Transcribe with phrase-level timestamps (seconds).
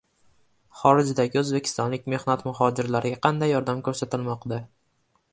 [0.77, 4.59] Xorijdagi o‘zbekistonlik mehnat muhojirlariga qanday yordam ko‘rsatilmoqda?